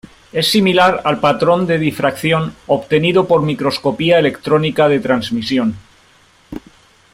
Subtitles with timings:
[0.33, 5.75] Es similar al patrón de difracción obtenido por microscopía electrónica de transmisión.